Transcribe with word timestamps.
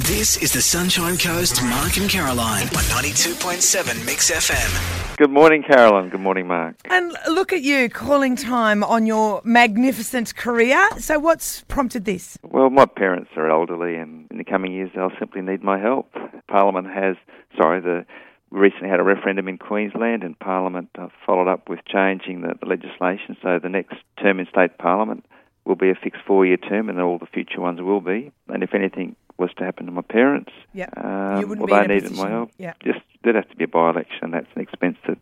This 0.00 0.36
is 0.42 0.52
the 0.52 0.60
Sunshine 0.60 1.16
Coast, 1.16 1.62
Mark 1.62 1.96
and 1.96 2.10
Caroline 2.10 2.64
on 2.64 2.84
92.7 2.92 4.04
Mix 4.04 4.30
FM. 4.30 5.16
Good 5.16 5.30
morning, 5.30 5.62
Carolyn. 5.62 6.10
Good 6.10 6.20
morning, 6.20 6.46
Mark. 6.46 6.76
And 6.84 7.16
look 7.30 7.50
at 7.50 7.62
you 7.62 7.88
calling 7.88 8.36
time 8.36 8.84
on 8.84 9.06
your 9.06 9.40
magnificent 9.42 10.36
career. 10.36 10.86
So, 10.98 11.18
what's 11.18 11.62
prompted 11.62 12.04
this? 12.04 12.36
Well, 12.42 12.68
my 12.68 12.84
parents 12.84 13.30
are 13.36 13.48
elderly, 13.48 13.94
and 13.96 14.26
in 14.30 14.36
the 14.36 14.44
coming 14.44 14.74
years, 14.74 14.90
they'll 14.94 15.16
simply 15.18 15.40
need 15.40 15.64
my 15.64 15.80
help. 15.80 16.12
Parliament 16.46 16.88
has, 16.88 17.16
sorry, 17.56 17.80
the 17.80 18.04
we 18.50 18.60
recently 18.60 18.90
had 18.90 19.00
a 19.00 19.02
referendum 19.02 19.48
in 19.48 19.56
Queensland, 19.56 20.22
and 20.22 20.38
Parliament 20.38 20.90
uh, 20.98 21.08
followed 21.24 21.48
up 21.48 21.70
with 21.70 21.80
changing 21.86 22.42
the, 22.42 22.52
the 22.60 22.66
legislation. 22.66 23.34
So 23.42 23.58
the 23.62 23.70
next 23.70 23.96
term 24.22 24.40
in 24.40 24.46
state 24.46 24.76
Parliament 24.76 25.24
will 25.66 25.76
be 25.76 25.90
a 25.90 25.94
fixed 25.94 26.22
four-year 26.26 26.56
term, 26.56 26.88
and 26.88 27.00
all 27.00 27.18
the 27.18 27.26
future 27.26 27.60
ones 27.60 27.80
will 27.80 28.00
be. 28.00 28.32
And 28.48 28.62
if 28.62 28.74
anything 28.74 29.16
was 29.38 29.50
to 29.58 29.64
happen 29.64 29.86
to 29.86 29.92
my 29.92 30.02
parents, 30.02 30.52
Yeah. 30.72 30.86
um, 30.96 31.40
You 31.40 31.46
wouldn't 31.48 31.68
well, 31.68 31.82
be 31.82 31.86
they 31.88 31.94
in 31.96 31.98
a 31.98 32.02
needed 32.08 32.16
my 32.16 32.30
help. 32.30 32.50
yeah. 32.58 32.72
Just 32.82 33.00
there'd 33.22 33.36
have 33.36 33.48
to 33.50 33.56
be 33.56 33.64
a 33.64 33.68
by-election. 33.68 34.30
That's 34.30 34.46
an 34.54 34.62
expense 34.62 34.96
that 35.06 35.18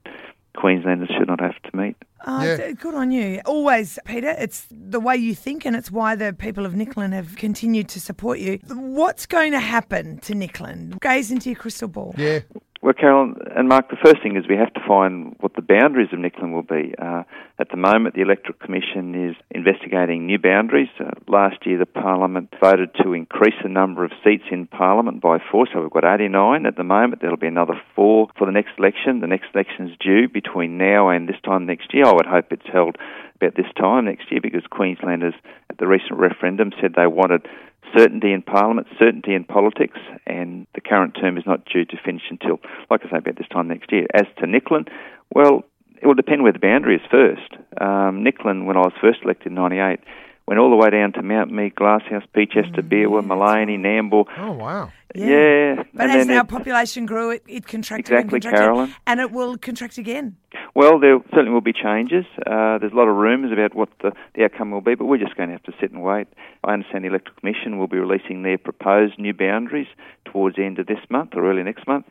Queenslanders 0.57 1.09
should 1.19 1.27
not 1.27 1.41
have 1.41 1.61
to 1.63 1.77
meet. 1.77 1.97
Oh, 2.27 2.43
Yeah. 2.43 2.71
good 2.73 2.95
on 2.95 3.11
you. 3.11 3.41
Always, 3.45 3.99
Peter, 4.05 4.35
it's 4.39 4.69
the 4.71 5.01
way 5.01 5.17
you 5.17 5.35
think, 5.35 5.65
and 5.67 5.75
it's 5.75 5.91
why 5.91 6.15
the 6.15 6.33
people 6.33 6.65
of 6.65 6.75
Nicklin 6.75 7.13
have 7.13 7.37
continued 7.37 7.89
to 7.89 8.01
support 8.01 8.39
you. 8.39 8.61
What's 8.69 9.27
going 9.27 9.51
to 9.53 9.59
happen 9.61 10.19
to 10.19 10.33
Nicklin? 10.35 11.01
Gaze 11.01 11.31
into 11.33 11.51
your 11.51 11.57
crystal 11.59 11.89
ball. 11.89 12.15
Yeah. 12.17 12.41
Well, 12.85 12.93
Carolyn 12.93 13.37
and 13.57 13.67
Mark, 13.67 13.89
the 13.89 13.97
first 13.97 14.23
thing 14.23 14.37
is 14.37 14.45
we 14.47 14.59
have 14.59 14.75
to 14.75 14.87
find 14.87 15.37
what 15.41 15.55
the 15.55 15.63
boundaries 15.63 16.11
of 16.13 16.19
Nicklin 16.19 16.53
will 16.53 16.69
be. 16.69 16.95
Uh, 17.01 17.23
at 17.59 17.71
the 17.71 17.79
moment, 17.79 18.15
the 18.15 18.21
Electoral 18.21 18.59
Commission 18.61 19.31
is 19.31 19.37
investigating 19.51 20.27
new 20.27 20.39
boundaries. 20.39 20.91
Uh, 21.01 21.13
last 21.27 21.65
year, 21.65 21.79
the 21.79 21.87
Parliament 21.87 22.53
voted 22.61 22.91
to 23.03 23.15
increase 23.15 23.55
the 23.63 23.71
number 23.71 24.05
of 24.05 24.11
seats 24.23 24.45
in 24.51 24.67
Parliament 24.67 25.23
by 25.23 25.39
four, 25.51 25.67
so 25.73 25.81
we've 25.81 25.91
got 25.91 26.05
89 26.05 26.67
at 26.67 26.77
the 26.77 26.85
moment. 26.85 27.23
There'll 27.23 27.39
be 27.39 27.47
another 27.47 27.81
four 27.97 28.29
for 28.37 28.45
the 28.45 28.53
next 28.53 28.73
election. 28.77 29.21
The 29.21 29.29
next 29.29 29.55
election 29.55 29.89
is 29.89 29.97
due 29.99 30.29
between 30.29 30.77
now 30.77 31.09
and 31.09 31.27
this 31.27 31.41
time 31.43 31.65
next 31.65 31.95
year. 31.95 32.05
I 32.05 32.13
would 32.13 32.27
hope 32.27 32.53
it's 32.53 32.69
held 32.71 32.99
about 33.37 33.57
this 33.57 33.73
time 33.81 34.05
next 34.05 34.31
year 34.31 34.41
because 34.43 34.63
Queenslanders 34.69 35.35
at 35.71 35.79
the 35.79 35.87
recent 35.87 36.19
referendum 36.19 36.71
said 36.83 36.93
they 36.95 37.07
wanted 37.07 37.49
certainty 37.97 38.33
in 38.33 38.43
Parliament, 38.43 38.87
certainty 38.99 39.35
in 39.35 39.45
politics, 39.45 39.99
and 40.27 40.67
the 40.75 40.81
current 40.81 41.17
term 41.21 41.37
is 41.37 41.45
not 41.47 41.65
due 41.67 41.85
to 41.85 41.97
finish 42.05 42.23
until, 42.31 42.61
like 42.91 43.03
I 43.05 43.11
say, 43.11 43.17
about 43.19 43.37
this 43.37 43.49
time 43.49 43.69
next 43.69 43.93
year. 43.93 44.07
As 44.15 44.25
to 44.39 44.47
Nicklin, 44.47 44.89
well, 45.35 45.65
it 46.01 46.07
will 46.07 46.15
depend 46.15 46.43
where 46.43 46.53
the 46.53 46.59
boundary 46.59 46.97
is 46.97 47.03
first. 47.11 47.53
Um, 47.81 48.25
Nicklin, 48.25 48.67
when 48.67 48.77
I 48.77 48.81
was 48.81 48.93
first 49.01 49.21
elected 49.25 49.49
in 49.49 49.55
'98, 49.55 50.01
went 50.47 50.61
all 50.61 50.69
the 50.71 50.77
way 50.77 50.91
down 50.91 51.13
to 51.15 51.23
Mount 51.23 51.51
Mee, 51.51 51.71
Glasshouse, 51.71 52.25
Peachester, 52.37 52.83
Beerwah, 52.83 53.23
Maleny, 53.25 53.79
Nambour. 53.79 54.27
Oh, 54.39 54.53
wow. 54.53 54.93
Yeah, 55.15 55.83
But 55.95 56.11
and 56.11 56.21
as 56.21 56.29
our 56.29 56.41
it- 56.41 56.49
population 56.49 57.07
grew, 57.07 57.31
it, 57.31 57.45
it 57.49 57.67
contracted 57.67 58.13
Exactly, 58.13 58.37
and 58.37 58.43
contracted, 58.43 58.61
Carolyn. 58.61 58.95
and 59.07 59.21
it 59.21 59.31
will 59.31 59.57
contract 59.57 59.97
again. 59.97 60.37
Well, 60.75 60.99
there 60.99 61.21
certainly 61.31 61.53
will 61.53 61.61
be 61.61 61.73
changes. 61.73 62.25
Uh, 62.39 62.79
there's 62.79 62.93
a 62.93 62.97
lot 62.97 63.07
of 63.07 63.15
rumours 63.15 63.53
about 63.53 63.77
what 63.77 63.91
the, 64.03 64.11
the 64.35 64.43
outcome 64.43 64.73
will 64.73 64.81
be, 64.81 64.97
but 64.97 65.05
we're 65.05 65.19
just 65.19 65.37
going 65.37 65.49
to 65.49 65.55
have 65.55 65.63
to 65.65 65.73
sit 65.81 65.93
and 65.93 66.03
wait. 66.03 66.27
I 66.65 66.73
understand 66.73 67.05
the 67.05 67.09
Electoral 67.09 67.37
Commission 67.39 67.79
will 67.79 67.87
be 67.87 67.99
releasing 67.99 68.43
their 68.43 68.59
proposed 68.59 69.17
new 69.17 69.33
boundaries 69.33 69.87
towards 70.25 70.57
the 70.57 70.65
end 70.65 70.81
of 70.81 70.89
this 70.89 70.99
month 71.09 71.35
or 71.35 71.49
early 71.49 71.63
next 71.63 71.87
month. 71.87 72.07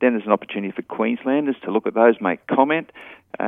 Then 0.00 0.12
there's 0.12 0.24
an 0.24 0.32
opportunity 0.32 0.72
for 0.72 0.80
Queenslanders 0.82 1.56
to 1.64 1.70
look 1.70 1.86
at 1.86 1.92
those, 1.92 2.14
make 2.20 2.46
comment. 2.46 2.90
Uh, 3.38 3.42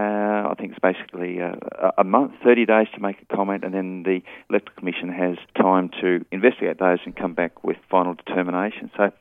I 0.51 0.55
think 0.59 0.73
it's 0.73 0.81
basically 0.81 1.41
uh, 1.41 1.55
a 1.97 2.01
a 2.03 2.05
month, 2.05 2.33
30 2.45 2.67
days 2.67 2.89
to 2.95 3.01
make 3.01 3.17
a 3.23 3.35
comment, 3.35 3.65
and 3.65 3.73
then 3.73 4.03
the 4.03 4.21
Electoral 4.51 4.77
Commission 4.77 5.09
has 5.11 5.39
time 5.57 5.91
to 6.03 6.25
investigate 6.31 6.79
those 6.79 6.99
and 7.07 7.17
come 7.17 7.33
back 7.33 7.65
with 7.65 7.79
final 7.91 8.13
determination. 8.13 8.91
So 8.97 9.13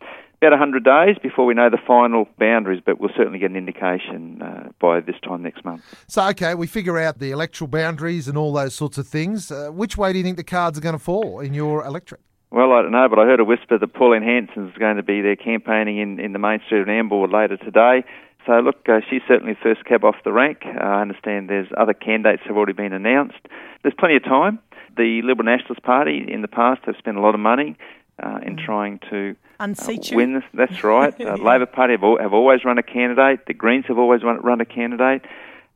about 0.42 0.52
100 0.52 0.84
days 0.84 1.18
before 1.22 1.46
we 1.46 1.54
know 1.56 1.70
the 1.70 1.80
final 1.86 2.28
boundaries, 2.38 2.82
but 2.86 3.00
we'll 3.00 3.12
certainly 3.18 3.40
get 3.40 3.50
an 3.50 3.56
indication 3.56 4.42
uh, 4.42 4.70
by 4.80 5.00
this 5.00 5.16
time 5.24 5.42
next 5.42 5.66
month. 5.66 5.82
So, 6.08 6.28
okay, 6.30 6.54
we 6.54 6.68
figure 6.68 7.00
out 7.00 7.18
the 7.18 7.32
electoral 7.32 7.68
boundaries 7.68 8.28
and 8.28 8.38
all 8.38 8.54
those 8.54 8.76
sorts 8.76 8.98
of 9.00 9.08
things. 9.08 9.52
Uh, 9.52 9.70
which 9.72 9.98
way 9.98 10.12
do 10.12 10.20
you 10.20 10.24
think 10.24 10.38
the 10.38 10.44
cards 10.44 10.78
are 10.78 10.82
going 10.82 10.94
to 10.94 11.00
fall 11.00 11.40
in 11.40 11.54
your 11.54 11.84
electorate? 11.84 12.22
Well, 12.52 12.72
I 12.72 12.82
don't 12.84 12.92
know, 12.92 13.10
but 13.10 13.20
I 13.20 13.26
heard 13.26 13.40
a 13.40 13.46
whisper 13.46 13.78
that 13.78 13.94
Pauline 13.94 14.24
Hanson 14.24 14.70
is 14.70 14.78
going 14.78 14.98
to 14.98 15.04
be 15.04 15.22
there 15.22 15.36
campaigning 15.36 15.98
in, 15.98 16.20
in 16.20 16.34
the 16.34 16.40
main 16.40 16.62
street 16.66 16.82
of 16.82 16.88
Nambour 16.88 17.32
later 17.32 17.58
today. 17.58 18.06
So, 18.46 18.54
look, 18.60 18.88
uh, 18.88 19.02
she's 19.10 19.22
certainly 19.28 19.58
first 19.62 19.84
cab 19.86 20.06
off 20.06 20.16
the 20.24 20.32
rank. 20.32 20.60
Uh, 20.64 20.80
I 20.80 21.02
understand 21.02 21.50
there's 21.50 21.68
other 21.78 21.94
candidates 21.94 22.44
have 22.46 22.56
already 22.56 22.74
been 22.74 22.94
announced. 22.94 23.40
There's 23.82 23.96
plenty 23.98 24.16
of 24.16 24.24
time. 24.24 24.60
The 24.96 25.22
Liberal 25.24 25.46
Nationalist 25.46 25.84
Party 25.84 26.26
in 26.28 26.42
the 26.42 26.48
past 26.48 26.82
have 26.86 26.96
spent 26.98 27.18
a 27.18 27.22
lot 27.22 27.36
of 27.36 27.42
money 27.42 27.78
uh, 28.22 28.40
in 28.44 28.58
trying 28.58 29.00
to 29.10 29.36
uh, 29.60 29.64
Unseat 29.64 30.12
you. 30.12 30.18
win 30.18 30.34
this. 30.34 30.44
That's 30.54 30.84
right. 30.84 31.14
Uh, 31.28 31.36
Labor 31.38 31.66
Party 31.66 31.94
have, 31.94 32.04
al- 32.04 32.20
have 32.20 32.34
always 32.34 32.64
run 32.64 32.78
a 32.78 32.84
candidate. 32.84 33.46
The 33.48 33.54
Greens 33.54 33.86
have 33.88 33.98
always 33.98 34.24
run, 34.24 34.40
run 34.42 34.62
a 34.62 34.66
candidate. 34.66 35.24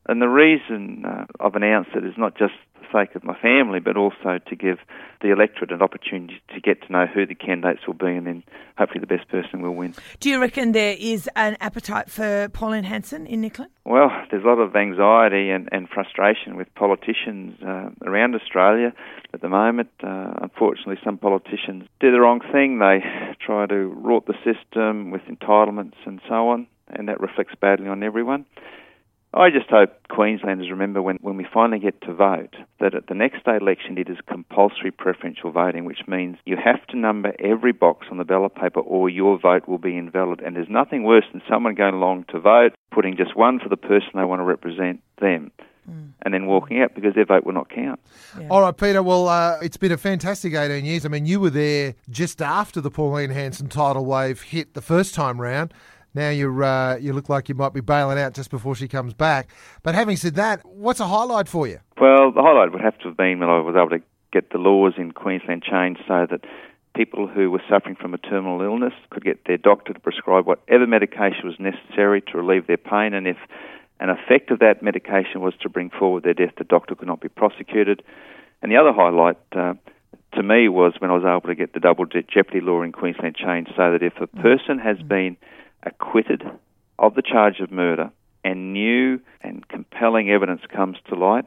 And 0.08 0.22
the 0.22 0.28
reason 0.28 1.04
uh, 1.06 1.26
I've 1.40 1.56
announced 1.56 1.92
it 1.96 2.04
is 2.04 2.16
not 2.18 2.36
just 2.36 2.54
for 2.74 2.82
the 2.82 3.06
sake 3.06 3.16
of 3.16 3.24
my 3.24 3.38
family, 3.40 3.80
but 3.80 3.98
also 3.98 4.40
to 4.48 4.56
give 4.56 4.80
the 5.22 5.32
electorate 5.32 5.72
an 5.72 5.82
opportunity 5.82 6.42
to 6.54 6.60
get 6.60 6.82
to 6.82 6.92
know 6.92 7.06
who 7.06 7.26
the 7.28 7.36
candidates 7.36 7.86
will 7.86 7.94
be, 7.94 8.08
and 8.08 8.26
then 8.26 8.44
hopefully 8.78 9.00
the 9.00 9.08
best 9.08 9.28
person 9.30 9.62
will 9.62 9.76
win. 9.76 9.94
Do 10.20 10.30
you 10.30 10.42
reckon 10.42 10.72
there 10.72 10.96
is 11.00 11.30
an 11.36 11.56
appetite 11.62 12.10
for 12.10 12.50
Pauline 12.50 12.84
Hanson 12.84 13.28
in 13.28 13.42
Nicklin? 13.42 13.68
Well, 13.86 14.10
there's 14.32 14.44
a 14.44 14.48
lot 14.48 14.58
of 14.58 14.76
anxiety 14.76 15.52
and, 15.52 15.70
and 15.72 15.88
frustration 15.88 16.58
with 16.58 16.74
politicians 16.74 17.62
uh, 17.62 17.90
around 18.04 18.34
Australia 18.34 18.94
at 19.34 19.42
the 19.42 19.50
moment. 19.50 19.90
Uh, 20.04 20.34
unfortunately, 20.42 20.98
some 21.04 21.20
politicians 21.20 21.86
do 22.00 22.12
the 22.12 22.20
wrong 22.20 22.42
thing. 22.52 22.80
They 22.80 23.04
try 23.40 23.68
to 23.68 23.96
rort 24.04 24.26
the 24.26 24.36
system 24.44 25.12
with 25.12 25.22
entitlements 25.30 25.98
and 26.06 26.20
so 26.28 26.50
on, 26.50 26.66
and 26.88 27.08
that 27.08 27.22
reflects 27.22 27.54
badly 27.62 27.88
on 27.88 28.02
everyone. 28.02 28.46
I 29.34 29.50
just 29.50 29.69
hope 29.69 29.92
Queenslanders 30.09 30.69
remember 30.69 31.02
when, 31.02 31.18
when 31.22 31.38
we 31.38 31.47
finally 31.53 31.80
get 31.80 32.02
to 32.02 32.14
vote 32.14 32.53
that 32.81 32.94
at 32.94 33.08
the 33.08 33.14
next 33.14 33.40
state 33.40 33.62
election 33.62 33.97
it 33.97 34.09
is 34.09 34.18
compulsory 34.28 34.92
preferential 34.92 35.52
voting, 35.52 35.86
which 35.86 36.02
means 36.06 36.38
you 36.46 36.58
have 36.58 36.86
to 36.88 36.97
number 36.97 37.34
every 37.40 37.72
box 37.72 38.08
on 38.12 38.18
the 38.18 38.25
ballot 38.25 38.56
paper 38.56 38.81
or 38.81 39.09
your 39.09 39.40
vote 39.40 39.70
will 39.70 39.78
be 39.78 39.97
invalid. 39.97 40.41
And 40.41 40.58
there's 40.58 40.70
nothing 40.70 41.03
worse 41.03 41.24
than 41.31 41.41
someone 41.50 41.75
going 41.75 41.94
along 41.94 42.25
to 42.31 42.40
vote, 42.41 42.74
putting 42.91 43.16
just 43.16 43.36
one 43.38 43.59
for 43.59 43.70
the 43.70 43.78
person 43.78 44.09
they 44.16 44.25
want 44.25 44.41
to 44.41 44.46
represent 44.46 45.02
them, 45.22 45.52
and 46.24 46.34
then 46.34 46.46
walking 46.46 46.81
out 46.81 46.94
because 46.94 47.16
their 47.16 47.25
vote 47.25 47.46
will 47.46 47.53
not 47.53 47.70
count. 47.70 48.02
All 48.50 48.62
right, 48.62 48.75
Peter. 48.75 49.02
Well, 49.02 49.30
uh, 49.30 49.59
it's 49.62 49.78
been 49.78 49.94
a 49.94 49.97
fantastic 49.97 50.53
18 50.53 50.84
years. 50.84 51.06
I 51.06 51.09
mean, 51.09 51.25
you 51.25 51.40
were 51.40 51.50
there 51.50 51.96
just 52.09 52.41
after 52.41 52.81
the 52.81 52.91
Pauline 52.91 53.30
Hanson 53.30 53.70
tidal 53.70 54.06
wave 54.06 54.41
hit 54.41 54.74
the 54.74 54.81
first 54.81 55.16
time 55.16 55.40
round. 55.40 55.74
Now 56.14 56.30
you're 56.30 56.64
uh, 56.64 56.98
you 56.98 57.14
look 57.14 57.30
like 57.30 57.50
you 57.50 57.56
might 57.56 57.74
be 57.74 57.82
bailing 57.82 58.20
out 58.20 58.34
just 58.34 58.52
before 58.52 58.76
she 58.76 58.88
comes 58.88 59.14
back. 59.14 59.50
But 59.84 59.96
having 59.96 60.18
said 60.18 60.36
that, 60.36 60.66
what's 60.66 61.00
a 61.00 61.08
highlight 61.08 61.48
for 61.48 61.68
you? 61.68 61.80
Well, 62.00 62.32
the 62.32 62.42
highlight 62.42 62.72
would 62.72 62.82
have 62.82 62.98
to 63.00 63.10
have 63.10 63.18
been 63.18 63.40
when 63.40 63.50
I 63.50 63.60
was 63.60 63.76
able 63.76 63.98
to 63.98 64.04
get 64.32 64.50
the 64.52 64.58
laws 64.58 64.94
in 64.98 65.12
Queensland 65.12 65.64
changed 65.64 66.02
so 66.08 66.28
that 66.30 66.42
people 66.96 67.28
who 67.28 67.50
were 67.50 67.62
suffering 67.70 67.96
from 67.96 68.14
a 68.14 68.18
terminal 68.18 68.62
illness 68.62 68.94
could 69.10 69.24
get 69.24 69.46
their 69.46 69.58
doctor 69.58 69.94
to 69.94 70.00
prescribe 70.00 70.46
whatever 70.46 70.86
medication 70.86 71.46
was 71.46 71.56
necessary 71.60 72.22
to 72.22 72.38
relieve 72.38 72.68
their 72.68 72.78
pain, 72.78 73.14
and 73.14 73.28
if 73.28 73.38
an 74.00 74.10
effect 74.10 74.52
of 74.52 74.60
that 74.60 74.82
medication 74.82 75.42
was 75.42 75.54
to 75.62 75.70
bring 75.70 75.90
forward 75.90 76.24
their 76.24 76.34
death, 76.34 76.54
the 76.58 76.64
doctor 76.64 76.96
could 76.96 77.08
not 77.08 77.22
be 77.22 77.30
prosecuted. 77.30 78.02
And 78.62 78.72
the 78.72 78.78
other 78.78 78.92
highlight 78.92 79.38
uh, 79.56 79.76
to 80.34 80.44
me 80.44 80.68
was 80.70 80.94
when 81.00 81.12
I 81.12 81.14
was 81.14 81.24
able 81.24 81.48
to 81.48 81.56
get 81.56 81.74
the 81.74 81.80
double 81.80 82.06
jeopardy 82.06 82.62
law 82.62 82.82
in 82.82 82.92
Queensland 82.92 83.36
changed 83.36 83.72
so 83.78 83.92
that 83.92 84.02
if 84.02 84.20
a 84.20 84.28
person 84.28 84.80
has 84.80 84.98
been 84.98 85.38
acquitted 85.84 86.44
of 87.00 87.16
the 87.16 87.22
charge 87.22 87.59
of 87.59 87.72
murder 87.72 88.12
and 88.44 88.74
new 88.74 89.19
and 89.42 89.68
compelling 89.68 90.30
evidence 90.30 90.62
comes 90.74 90.97
to 91.08 91.16
light 91.16 91.46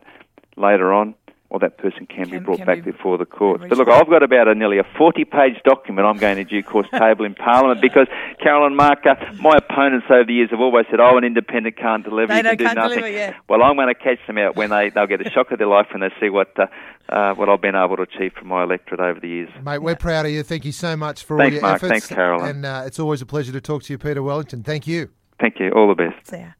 later 0.57 0.93
on, 0.93 1.15
well, 1.55 1.61
that 1.61 1.79
person 1.79 2.05
can, 2.07 2.29
be 2.29 2.41
brought 2.41 2.57
can 2.57 2.67
back 2.67 2.83
be 2.85 2.91
before 2.91 3.17
the 3.17 3.25
courts. 3.25 3.63
reached 3.63 3.71
But 3.71 3.79
look. 3.79 3.89
I've 3.89 4.09
got 4.09 4.25
about 4.25 4.49
a 4.49 4.57
nearly 4.57 4.79
a 4.79 4.83
40-page 4.83 5.63
document 5.65 6.05
I'm 6.05 6.17
going 6.19 6.35
to 6.37 6.43
due 6.43 6.65
course 6.65 6.89
table 6.99 7.25
in 7.25 7.37
Parliament 7.37 7.81
because 7.81 8.09
Carolyn 8.43 8.75
Marker, 8.75 9.15
my 9.41 9.53
opponents 9.57 10.07
over 10.11 10.25
the 10.25 10.33
years 10.35 10.51
have 10.51 10.59
always 10.59 10.87
said, 10.91 10.99
"Oh, 10.99 11.17
an 11.17 11.23
independent 11.23 11.77
can't 11.77 12.03
deliver. 12.03 12.33
They 12.33 12.39
you 12.39 12.43
can 12.43 12.57
don't- 12.57 12.67
can't 12.67 12.77
nothing." 12.77 12.99
deliver, 12.99 13.17
yeah. 13.17 13.37
Well, 13.49 13.63
I'm 13.63 13.77
going 13.77 13.87
to 13.87 13.95
catch 13.95 14.19
them 14.27 14.37
out 14.37 14.57
when 14.57 14.71
they 14.71 14.91
they'll 14.91 15.07
get 15.07 15.25
a 15.25 15.31
shock 15.31 15.53
of 15.53 15.59
their 15.59 15.69
life 15.69 15.87
when 15.93 16.01
they 16.01 16.11
see 16.19 16.29
what 16.29 16.59
uh, 16.59 16.67
uh, 17.09 17.35
what 17.35 17.49
I've 17.49 17.61
been 17.61 17.77
able 17.77 17.95
to 17.99 18.03
achieve 18.03 18.33
for 18.37 18.45
my 18.47 18.65
electorate 18.65 18.99
over 18.99 19.21
the 19.21 19.29
years. 19.29 19.51
Mate, 19.63 19.79
we're 19.79 19.95
proud 19.95 20.27
of 20.27 20.33
you. 20.33 20.43
Thank 20.43 20.65
you 20.65 20.73
so 20.73 20.97
much 20.97 21.23
for 21.23 21.39
Thanks, 21.39 21.53
all 21.53 21.55
your 21.55 21.63
Mark. 21.63 21.77
efforts. 21.77 21.91
Thanks, 21.93 22.07
Carolyn. 22.09 22.49
And 22.51 22.67
uh, 22.67 22.83
it's 22.85 22.99
always 22.99 23.23
a 23.23 23.27
pleasure 23.27 23.53
to 23.53 23.61
talk 23.61 23.85
to 23.85 23.93
you, 23.93 23.99
Peter 23.99 24.25
Wellington. 24.25 24.65
Thank 24.65 24.89
you. 24.89 25.11
Thank 25.41 25.61
you. 25.61 25.71
All 25.71 25.87
the 25.87 25.95
best. 25.95 26.27
There. 26.33 26.57